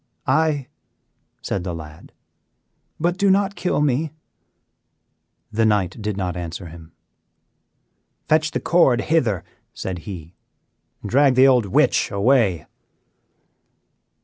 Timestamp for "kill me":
3.53-4.09